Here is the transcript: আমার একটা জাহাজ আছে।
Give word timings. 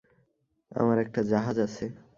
আমার 0.71 0.97
একটা 0.99 1.21
জাহাজ 1.23 1.57
আছে। 1.59 1.85